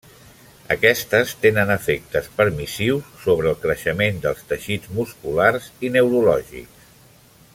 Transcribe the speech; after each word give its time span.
Aquestes 0.75 1.33
tenen 1.43 1.73
efectes 1.73 2.29
permissius 2.39 3.11
sobre 3.27 3.51
el 3.53 3.59
creixement 3.67 4.19
dels 4.25 4.43
teixits 4.53 4.93
musculars 5.01 5.71
i 5.89 5.95
neurològics. 5.99 6.91